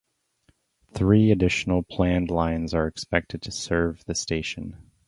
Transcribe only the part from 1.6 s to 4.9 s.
planned lines are expected to serve the station.